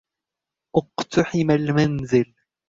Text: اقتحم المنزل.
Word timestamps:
اقتحم 0.75 1.51
المنزل. 1.51 2.33